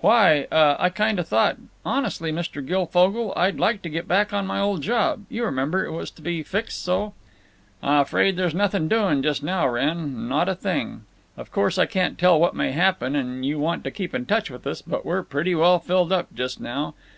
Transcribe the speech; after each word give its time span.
"Why—uh—I 0.00 0.88
kind 0.88 1.18
of 1.18 1.28
thought—Honestly, 1.28 2.32
Mr. 2.32 2.64
Guilfogle, 2.66 3.34
I'd 3.36 3.58
like 3.60 3.82
to 3.82 3.90
get 3.90 4.08
back 4.08 4.32
on 4.32 4.46
my 4.46 4.58
old 4.58 4.80
job. 4.80 5.24
You 5.28 5.44
remember—it 5.44 5.92
was 5.92 6.10
to 6.12 6.22
be 6.22 6.42
fixed 6.42 6.82
so—" 6.82 7.12
"Afraid 7.82 8.38
there's 8.38 8.54
nothing 8.54 8.88
doing 8.88 9.22
just 9.22 9.42
now, 9.42 9.68
Wrenn. 9.68 10.26
Not 10.26 10.48
a 10.48 10.54
thing. 10.54 11.02
Course 11.50 11.76
I 11.76 11.84
can't 11.84 12.18
tell 12.18 12.40
what 12.40 12.56
may 12.56 12.72
happen, 12.72 13.14
and 13.14 13.44
you 13.44 13.58
want 13.58 13.84
to 13.84 13.90
keep 13.90 14.14
in 14.14 14.24
touch 14.24 14.50
with 14.50 14.66
us, 14.66 14.80
but 14.80 15.04
we're 15.04 15.22
pretty 15.22 15.54
well 15.54 15.78
filled 15.78 16.12
up 16.14 16.32
just 16.34 16.60
now. 16.62 16.94